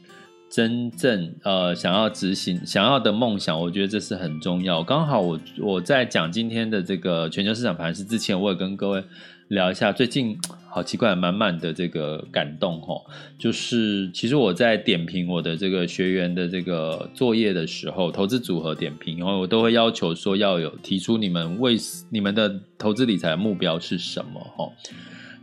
[0.50, 4.82] 真正呃想要执行想要的梦想，我觉得这是很重要。
[4.82, 9.04] 刚好我我在讲今天的这个全球市场盘势之前，我也跟各位
[9.48, 10.38] 聊一下最近。
[10.74, 13.02] 好奇怪，满满的这个感动哦，
[13.38, 21.76] 就是其实我在点评我的这个学员的这个作业的时候，投资组合点评，然后我都会要求说要有提出你们为
[22.10, 24.72] 你们的投资理财目标是什么哦。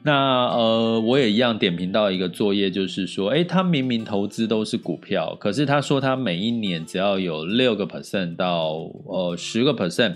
[0.02, 10.16] 那呃，我也一样点评到一个作业，就是说，诶，他明明投资都是股票，可是他说他每一年只要有六个 percent 到呃十个 percent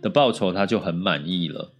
[0.00, 1.70] 的报酬，他就很满意了。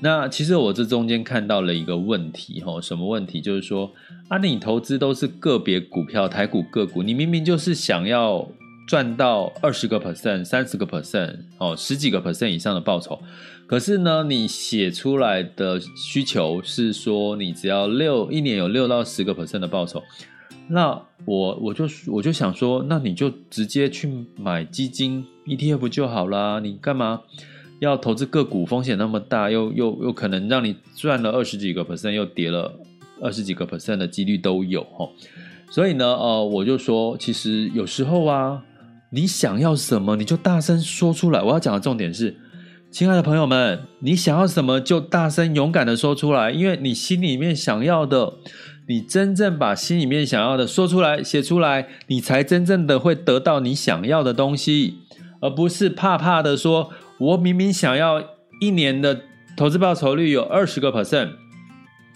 [0.00, 3.40] 那其实我这中间看到了一个问题，吼，什么问题？
[3.40, 3.90] 就是说，
[4.28, 8.48] 啊，你投资都是个别股票、台股个股，你明明就是想要
[8.86, 13.18] 赚到二十个 percent、三十个 percent，哦，十几个 percent 以上的报酬，
[13.66, 20.00] 可是呢，你写出来的需求是说，你只要六一年有六到十个 percent 的报酬，
[20.68, 27.22] 那我我就我就想说，那你就直接去买基金 ETF 就好啦，你干嘛？
[27.80, 32.74] 要投资个股风险那么大，又又又可能让你赚了二十几个 percent，又跌了
[33.22, 34.84] 二十几个 percent 的几率都有。
[35.70, 38.62] 所以呢，呃，我就说，其实有时候啊，
[39.10, 41.40] 你想要什么，你就大声说出来。
[41.40, 42.36] 我要讲的重点是，
[42.90, 48.32] 亲爱的朋友们，你想要什么就大声勇敢的说出来，因为你心里面想要的，
[48.88, 54.98] 你真正把心里面想要的说出来、写出来，你才真正的会得到你想要的东西，
[55.40, 56.90] 而不是怕怕的说。
[57.18, 58.22] 我明明想要
[58.60, 59.20] 一年的
[59.56, 61.30] 投资报酬率有二十个 percent，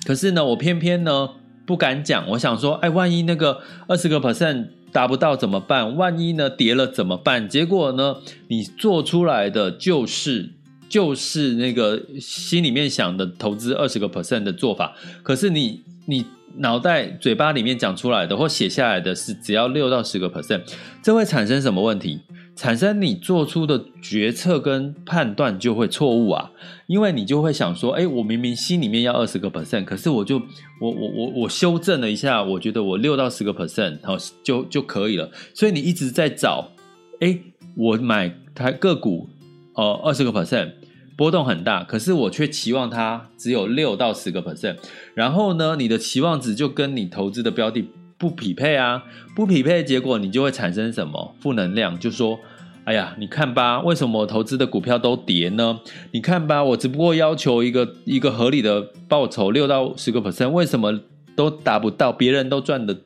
[0.05, 1.31] 可是呢，我偏偏呢
[1.67, 2.29] 不敢讲。
[2.31, 5.97] 我想说，哎，万一那个二十个 percent 达不到怎么办？
[5.97, 7.49] 万一呢跌了怎么办？
[7.49, 8.17] 结果呢，
[8.49, 10.51] 你做出来的就是
[10.89, 16.25] 就是那个心里面想的投资二十个 percent 的做法，可是你你
[16.59, 20.63] 脑袋嘴巴里面讲出来的或写下来的是只要六到十个 percent，
[21.03, 22.21] 这会产生什么问题？
[22.55, 26.51] 产生你做出的决策跟判断就会错误啊，
[26.87, 30.37] 因为你就会想说，哎，我明明心里面要二十个 percent，可是我就
[30.81, 35.31] 我我我我修正了一下，我觉得我六到十个 percent，好就就可以了。
[35.55, 36.73] 所以你一直在找，
[37.21, 37.39] 哎，
[37.75, 39.31] 我买台个股，
[39.75, 40.73] 呃，二十个 percent
[41.17, 44.77] 波动很大，可是我却期望它只有六到十个 percent，
[45.15, 47.89] 然后呢，你的期望值就跟你投资的标的。
[48.23, 49.03] 不匹配啊，
[49.35, 51.99] 不匹配结果，你就会产生什么负能量？
[51.99, 52.39] 就说，
[52.85, 55.81] 哎呀，你看吧，为什么我投资的股票都跌呢？
[56.13, 61.01] 你看吧，我只不过要求一个一个合理的报酬六到十个 percent，为什么
[61.35, 62.13] 都达不到？
[62.13, 62.97] 别人都赚的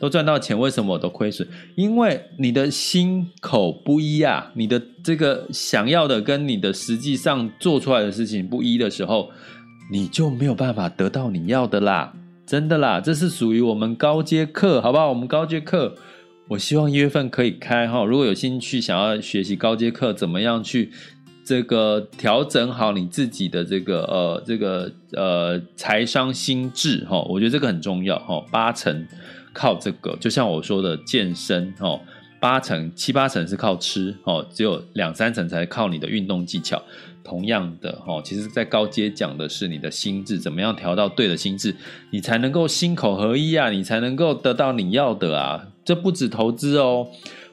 [0.00, 1.46] 都赚到钱，为什么我都亏损？
[1.76, 9.30] 因为你的心口不一啊，你的这个想要的跟你的实际上做出来的事情不一的时候，
[9.92, 12.12] 你就没有办法得到你要的啦。
[12.46, 15.08] 真的啦，这是属于我们高阶课，好不好？
[15.08, 15.94] 我们高阶课，
[16.48, 18.04] 我希望一月份可以开哈。
[18.04, 20.90] 如果有兴趣想要学习高阶课，怎么样去
[21.42, 27.22] 这个调整好你自己的这个呃这个呃财商心智哈？
[27.22, 28.44] 我觉得这个很重要哈。
[28.50, 29.06] 八成
[29.54, 31.98] 靠这个，就像我说的健身哈，
[32.38, 36.82] 八成七八成是靠吃哦，只有两三成才靠你的运动技巧。
[37.24, 41.74] 同样的哈，其实，在高阶讲的是你的心智怎么样调到对的心智，
[42.10, 45.66] 你才能够心口合一啊，你才能够得到你要的啊。
[45.84, 47.08] 这不止投资哦，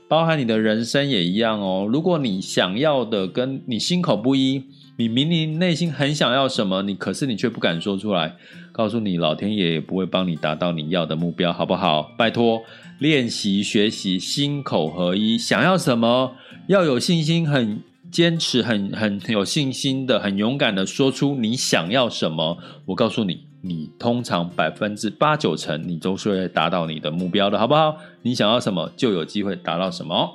[0.07, 1.87] 包含你的人生也一样哦。
[1.89, 4.63] 如果你想要的跟你心口不一，
[4.97, 8.35] 你明明内心很想要什么，你可是你却不敢说出来，
[8.71, 12.13] 告诉你，老天爷也不会帮你达到你要的目标，好不好？
[12.17, 12.61] 拜托，
[12.99, 16.33] 练习学习心口合一，想要什么？
[16.67, 17.81] 要有信心，很
[18.11, 22.57] 坚持，很很有信心的，很勇敢的说出你想要什么。
[22.85, 27.97] 我告诉你，你通常百分之八九成你都是会达到你的目标的，好不好？
[28.21, 30.29] 你想要什么，就有机会达到什么。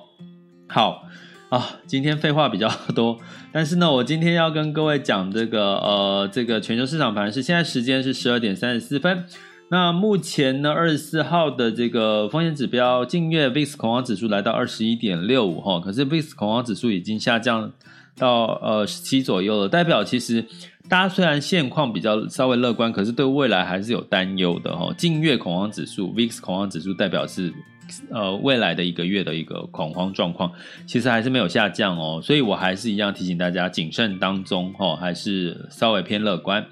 [0.67, 1.05] 好。
[1.49, 3.17] 啊，今天废话比较多，
[3.53, 9.25] 但是呢，我今天要跟各位讲这个呃，这个全球市场盘势，现在时间是十二点三十四分。
[9.69, 17.73] 那目前呢，二十四号的这个风险指标，近月 VIX 恐慌指数来到二十一点六五哈，可是 VIX 恐慌指数已经下降
[18.17, 20.45] 到呃十七左右了，代表其实
[20.89, 24.95] 大家虽然现况比较稍微乐观，可是对未来还是有担忧的哈。
[24.97, 27.53] 近月恐慌指数 VIX 恐慌指数代表是。
[28.11, 30.51] 呃，未来的一个月的一个恐慌状况，
[30.89, 36.67] 其实还是没有下降哦，所以我还是一样提醒大家谨慎当中哦，还是稍微偏乐观。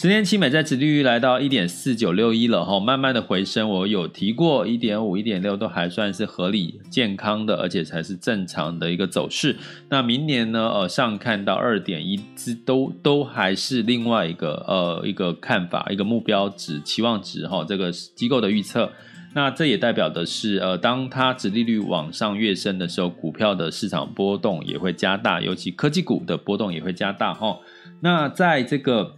[0.00, 3.68] 十年期美债殖利率来到一点四九六一了哈，慢慢的回升。
[3.68, 9.54] 我有提过一点五、一点六都还算是合理、健康的，而且才是正常的一个走势。
[9.90, 12.18] 那明年呢，呃，上看到二点一，
[12.64, 18.90] 都都还是另外一个呃一个看法，一个目标值、期望值哈，这个机构的预测。
[19.34, 27.58] 那这也代表的是，呃，当它殖利率往上跃升的时候，股票的市场波动也会加大，尤其科技股的波动也会加大哈。
[28.00, 29.16] 那在这个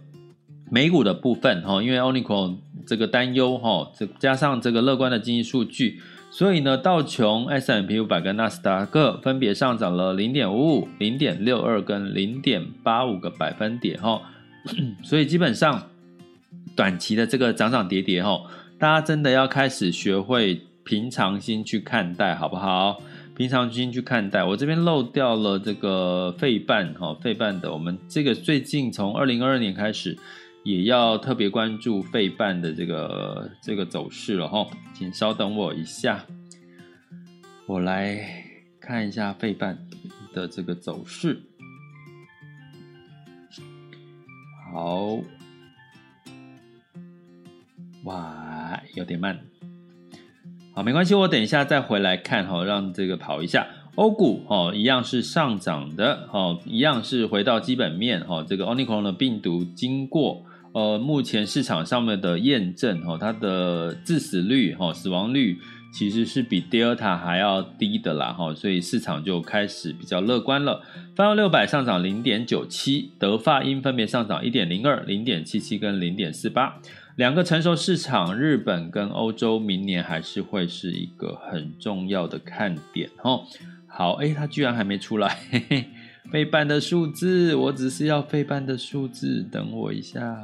[0.69, 6.01] 美股的部分哈，因为 Omicron 这个担忧哈，这加上这个乐观的经济数据，
[6.31, 14.21] 所以呢，道琼、S&P 500跟纳斯达克分别上涨了零点五五、零点六二跟零点八五个百分点哈。
[15.03, 15.89] 所以基本上
[16.75, 18.41] 短期的这个涨涨跌跌哈。
[18.79, 23.01] 大家真的要开始学会平常心去看待，好不好？
[23.35, 24.43] 平常心去看待。
[24.43, 27.71] 我这边漏掉了这个费半哈，费半的。
[27.71, 30.17] 我们这个最近从二零二二年开始，
[30.63, 34.65] 也要特别关注费半的这个这个走势了哈。
[34.93, 36.25] 请稍等我一下，
[37.67, 38.19] 我来
[38.79, 39.77] 看一下费半
[40.33, 41.41] 的这个走势。
[44.71, 45.19] 好，
[48.05, 48.51] 哇。
[48.95, 49.39] 有点慢，
[50.75, 53.65] 好，没关系，我等一下再回来看哈，让这个跑一下。
[53.95, 58.45] 欧股哦，一样是上涨的哦，一样是回到基本面哈。
[58.47, 65.59] 这个 Omicron 的病毒经过呃目前市场上面的验证哈，它的致死率哈，死亡率
[65.93, 70.81] 其实是比 Delta 还要低的啦哈，所以市场就开始比较乐观了。
[71.15, 76.79] 泛欧六百上涨零点九七，德法英分别上涨一点零二、零点七七跟零点四八。
[77.15, 83.43] 两个成熟市场，日本跟欧洲，明年还是会是一个很重要的看点哦。
[83.85, 85.85] 好，哎，它居然还没出来，嘿嘿，
[86.33, 90.35] 费半的数字，我只是要费半的数字，等我一下。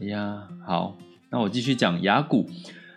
[0.00, 0.96] 哎呀，好，
[1.28, 2.48] 那我继续讲雅股。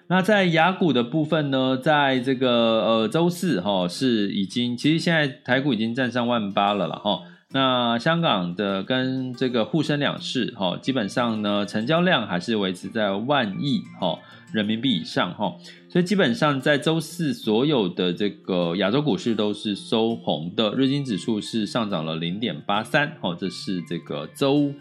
[0.05, 7.21] 那在雅股的部分呢，在这个呃周四哈、哦，是已经，其实现在台股已经站上万八了了哈。
[7.57, 14.19] 那香港的跟这个沪深两市哈，基本上呢，成交量还是维持在万亿哈
[14.53, 15.55] 人民币以上哈，
[15.89, 24.71] 所以基本上在周四所有的这个亚洲股市都是收红的，日经指数是上涨了零点八三哈，这是这个周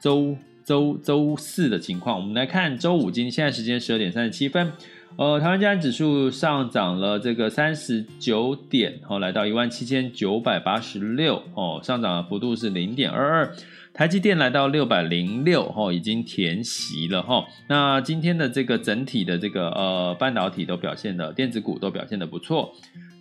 [0.00, 2.18] 周周周四的情况。
[2.18, 4.72] 我们来看周五，今天现在时间十二点三十七分。
[5.16, 13.54] 呃，台湾加权指数上涨了这个三十九点，哦，来到一万七千九百八十六，哦，上涨的幅度是零点二二。
[13.92, 22.72] 台积电来到六百零六，哦，已经填息了，哈、那今天的这个整体的这个呃半导体都表现的，电子股都表现的不错。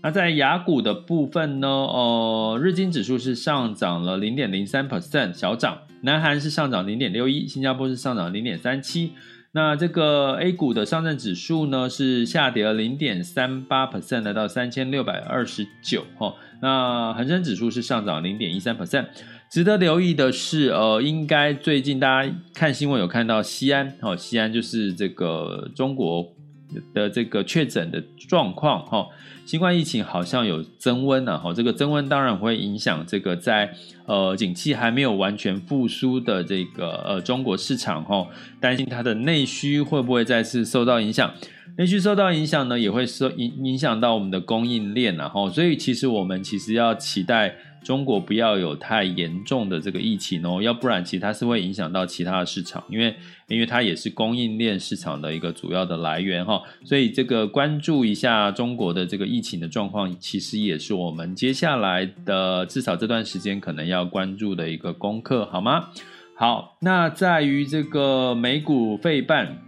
[0.01, 5.77] 那在雅股的部分呢，呃，日经指数是上涨了零点零三 percent，小涨。
[6.01, 9.11] 南韩是上涨零点六一，新加坡是上涨零点三七。
[9.55, 16.33] 那这个 A 股的上证指数呢，是下跌了零点三八 percent，来到三千六百二十九哈。
[16.59, 19.05] 那恒生指数是上涨零点一三 percent。
[19.51, 26.33] 值得留意的是，呃，应该最近大家看新闻有看到西安哦，西安就是这个中国
[26.93, 29.07] 的这个确诊的状况哈。
[29.45, 33.73] 新冠疫情好像有增温了，哈，这个增温当然会影响这个在
[34.05, 38.25] 呃景气还没有完全复苏的这个呃中国市场，哈，
[38.61, 41.33] 担心它的内需会不会再次受到影响，
[41.77, 47.55] 内需受到影响呢，也会受影影响到我们的供应链，然后，所以其实我们其实要期待。
[47.83, 53.13] 中国不要有太严重的这个疫情哦，要不然其实它是会影响到其他的市场，因为
[53.47, 65.89] 因为它也是供应链市场的一个主要的来源哈，所以这个关注一下中国的这个疫情的状况，其实也是我们接下来的至少这段时间可能要关注的一个功课，好吗？
[66.35, 69.59] 好，那在于这个美股费半。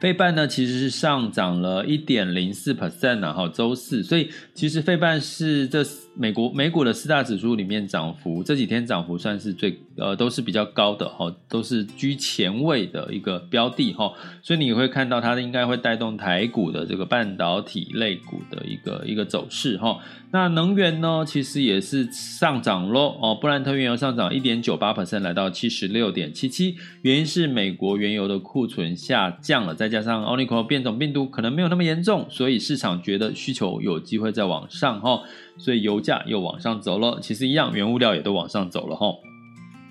[0.00, 5.84] 费半呢，其实是上涨了一点零四 percent，然后周四，所以其实费半是这
[6.20, 14.12] 美国美股的四大指数里面涨幅这几天涨幅算是最呃都是比较高的哈，都是居前位的一个标的哈，
[14.42, 19.98] 所以你会看到它应该会带动台股的这个半导体类股的一个一个走势哈。
[20.32, 35.22] 那能源呢，其实也是上涨喽哦，布兰特原油上涨一点九八百分来到七十六点七七，原因是美国原油的库存下降了，再加上奥密克戎变种病毒可能没有那么严重，所以市场觉得需求有机会再往上哈，
[35.60, 37.20] 所以油价又往上走了。
[37.20, 39.14] 其实一样，原物料也都往上走了哈。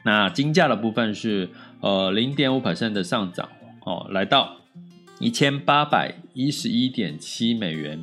[0.03, 1.49] 那金价的部分是
[1.81, 3.47] 呃零点五 percent 的上涨
[3.85, 4.57] 哦，来到
[5.19, 7.99] 一千八百一十一点七美元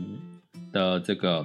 [0.73, 1.45] 的这个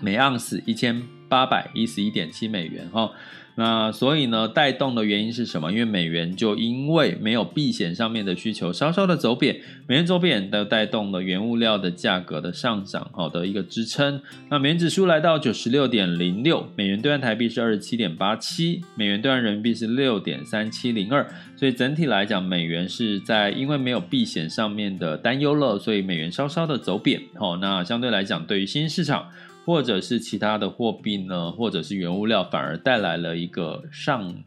[0.00, 3.10] 每盎司一千八百一十一点七美元哈。
[3.56, 5.70] 那所以呢，带动的原因是什么？
[5.70, 14.20] 因为美元就因为没有避险上面的需求，稍稍的走贬，美元走贬的带动了原物料的价格的上涨，好的一个支撑。
[14.48, 21.24] 那美元指数来到九十六点零六，美元兑换台币是二十七点八七，美元兑换人民币是六点三七零二。
[21.54, 27.22] 所以整体来讲，美元是在因为没有避险上面的担忧了，所以美元稍稍的走贬。
[27.36, 29.28] 好，那相对来讲，对于新市场。
[29.64, 34.42] 或者是其他的货币呢，或者是原物料，反而带来了一个上，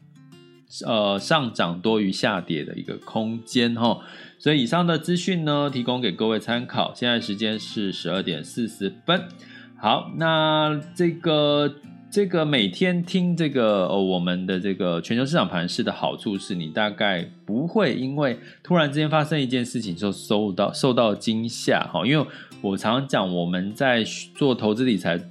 [0.86, 4.00] 呃上涨多于下跌的一个空间哈。
[4.40, 6.94] 所以以上的资讯呢，提供给各位参考。
[6.94, 9.24] 现在时间是十二点四十分。
[9.80, 11.76] 好，那这个
[12.18, 22.26] 这个每天听这个呃我们的这个全球市场盘势的好处是，你大概不会因为突然之间发生一件事情就受到受到惊吓哈，因为。
[22.62, 24.04] 我常常讲，我们在
[24.34, 25.22] 做投资理财，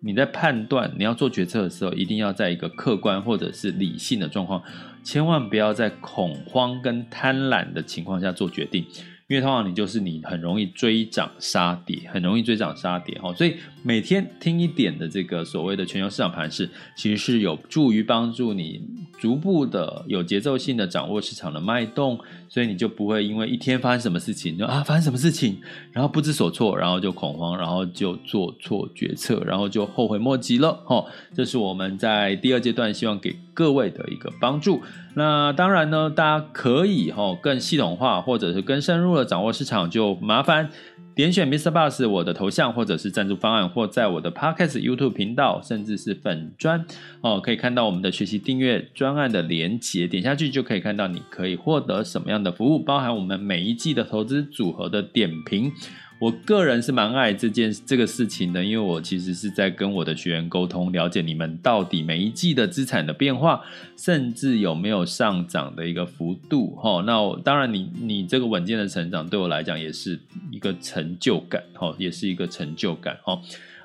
[0.00, 4.62] 你在判断你要做决策的时候，一定要在一个客观或者是理性的状况，
[5.02, 8.84] 千万不要在恐慌跟贪婪的情况下做决定。
[9.28, 18.80] 因为通常你就是你很容易追涨杀跌，很容易追涨杀跌哈，所以每天听一点的这个所谓的全球市场盘势，其实是有助于帮助你
[19.18, 22.16] 逐步的有节奏性的掌握市场的脉动，
[22.48, 25.58] 所以你就不会因为一天发生什么事情就啊发生什么事情，
[25.90, 31.04] 然后不知所措，然后就恐慌，然后就做错决策，然后就后悔莫及了哈。
[31.34, 34.80] 这是我们在第二阶段希望给各位的一个帮助。
[35.18, 40.68] 那当然呢，大家可以哈更系统化或者是更深入的掌握市场，就麻烦
[41.14, 46.84] 点选 Mister Bus 我的头像，或者是赞助方案，或在我的 Podcast YouTube 频道，甚至是粉专
[47.22, 55.72] 哦，可以看到我们的学习订阅专案的连结，点下去就可以看到你可以获得什么样的服务，包含我们每一季的投资组合的点评。
[56.18, 63.62] 我个人是蛮爱这件这个事情的，因为我其实是在跟我的学员沟通，了解你们到底每一季的资产的变化，
[63.98, 66.74] 甚至有没有上涨的一个幅度。
[66.76, 70.18] 哈，那我当然你你这个稳健的成长对我来讲也是
[70.50, 73.38] 一个成就感，哈，也是一个成就感，哈，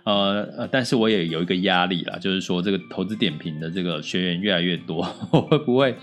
[0.05, 5.95] 呃呃，但是我也有一个压力啦，就是说这个投资点评的这个学员越来越多， 会不会？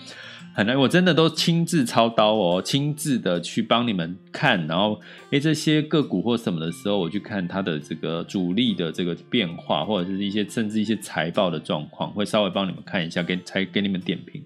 [0.59, 5.01] 可能我真的都亲自操刀哦，亲自的去帮你们看，然后
[5.31, 14.43] 诶这些个股或什么的时候，我去看它的这个主力的这个变化，或者是一些甚至一些财报的状况，会稍微帮你们看一下，给才给你们点评。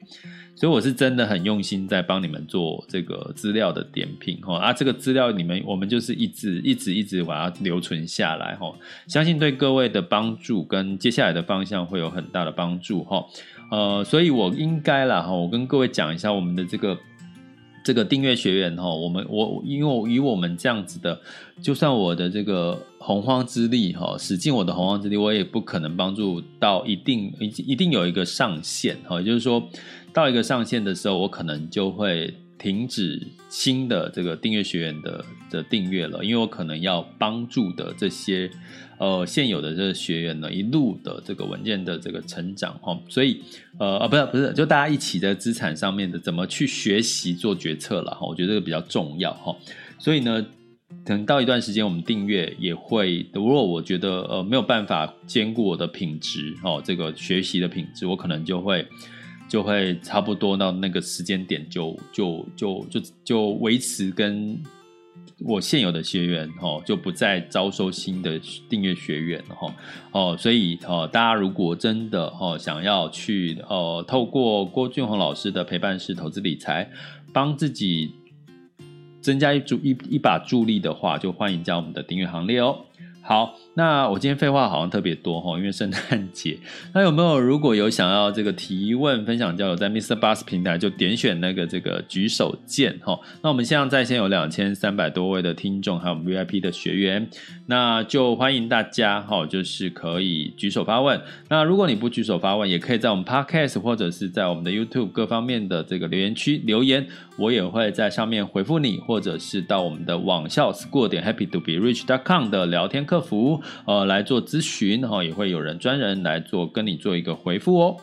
[0.54, 8.70] 所以我是真的很用心在帮你们做这个资料的点评哈啊，这个资料你们我们就是一直一直一直把它留存下来哈，
[9.08, 13.24] 相信对各位的帮助跟接下来的方向会有很大的帮助哈。
[13.70, 16.98] 呃，所以我应该啦哈，我跟各位讲一下我们的这个
[17.84, 21.18] 这个订阅学员哈，我们我因为以我们这样子的，
[21.62, 29.66] 就算我的这个洪荒之力哈，使尽我的洪荒之力，我也不可能帮助到一定一一定有一个上限哈，也就是说
[30.12, 38.50] 到一个上限的时候，我可能就会停止新的这个订阅学员的的订阅了，因为我可能要帮助的这些。
[39.02, 43.42] 呃，现有的这个学员呢，一路的这个稳健的这个成长哈，所以
[43.76, 49.56] 呃啊，不是不是，就大家一起在资产上面的怎么去学习做决策了哈，我觉得这个比较重要哈。
[49.98, 50.46] 所以呢，
[51.04, 58.86] 等到一段时间，我们订阅也会，如果我觉得呃没有办法兼顾我的品质哦，这个学习的品质，我可能就会
[59.48, 64.56] 就会差不多到那个时间点就就就就就维持跟。
[65.44, 69.74] 我现有的学员哦，就不再招收新的订阅学员哦
[70.12, 76.88] 哦，所以哦，大家如果真的哦想要去哦，透过郭俊宏老师的陪伴式投资理财，
[77.32, 78.14] 帮自己
[79.20, 82.78] 增加一助一一把助力的话，就欢迎加我们的订阅行列哦。
[83.20, 86.58] 好，那我今天废话好像特别多哈，因为圣诞节。
[86.92, 93.18] 那有没有如果有想要这个提问、分享交流，在 Mister Bus 平台就点选那个这个举手键哈。
[93.42, 97.26] 那我们现在在线有两千三百多位的听众，还有 VIP 的学员，
[97.66, 101.18] 那就欢迎大家哈，就是可以举手发问。
[101.48, 107.06] 那如果你不举手发问，也可以在我们 Podcast 或者是在我们的 YouTube 各方面的这个留言区留言，
[107.38, 117.96] 我也会在上面回复你，或者是到我们的网校 school 点 happy to be rich dot com 的聊天客服，呃，来做咨询，哈，也会有人专人来做跟你做一个回复哦。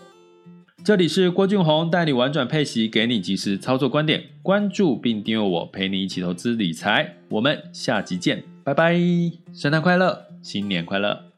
[0.84, 7.18] 这里是郭俊宏带你玩转配息，给你及时操作观点，关注并订阅我，陪你一起投资理财。
[7.30, 8.98] 我们下集见，拜拜，
[9.54, 11.29] 圣诞快乐，新年快乐。